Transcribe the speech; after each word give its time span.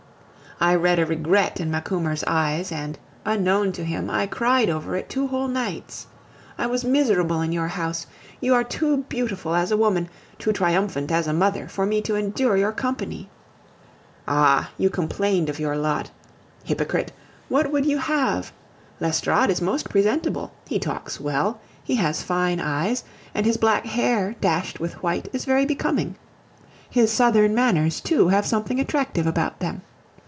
I 0.63 0.75
read 0.75 0.99
a 0.99 1.07
regret 1.07 1.59
in 1.59 1.71
Macumer's 1.71 2.23
eyes, 2.27 2.71
and, 2.71 2.99
unknown 3.25 3.71
to 3.71 3.83
him, 3.83 4.11
I 4.11 4.27
cried 4.27 4.69
over 4.69 4.95
it 4.95 5.09
two 5.09 5.25
whole 5.25 5.47
nights. 5.47 6.05
I 6.55 6.67
was 6.67 6.83
miserable 6.85 7.41
in 7.41 7.51
your 7.51 7.69
house. 7.69 8.05
You 8.39 8.53
are 8.53 8.63
too 8.63 8.97
beautiful 9.09 9.55
as 9.55 9.71
a 9.71 9.77
woman, 9.77 10.07
too 10.37 10.53
triumphant 10.53 11.11
as 11.11 11.25
a 11.25 11.33
mother, 11.33 11.67
for 11.67 11.87
me 11.87 11.99
to 12.03 12.13
endure 12.13 12.57
your 12.57 12.73
company. 12.73 13.27
Ah! 14.27 14.69
you 14.77 14.91
complained 14.91 15.49
of 15.49 15.59
your 15.59 15.75
lot. 15.75 16.11
Hypocrite! 16.63 17.11
What 17.49 17.71
would 17.71 17.87
you 17.87 17.97
have? 17.97 18.51
L'Estorade 18.99 19.49
is 19.49 19.63
most 19.63 19.89
presentable; 19.89 20.51
he 20.67 20.77
talks 20.77 21.19
well; 21.19 21.59
he 21.83 21.95
has 21.95 22.21
fine 22.21 22.59
eyes; 22.59 23.03
and 23.33 23.47
his 23.47 23.57
black 23.57 23.87
hair, 23.87 24.35
dashed 24.39 24.79
with 24.79 25.01
white, 25.01 25.27
is 25.33 25.43
very 25.43 25.65
becoming; 25.65 26.17
his 26.87 27.11
southern 27.11 27.55
manners, 27.55 27.99
too, 27.99 28.27
have 28.27 28.45
something 28.45 28.79
attractive 28.79 29.25
about 29.25 29.57
them. 29.59 29.81